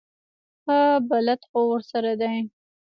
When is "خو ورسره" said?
1.49-2.11